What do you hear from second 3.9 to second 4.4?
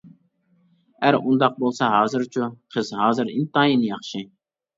ياخشى.